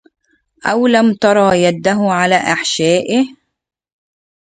[0.65, 3.25] أو لم تري يده على أحشائه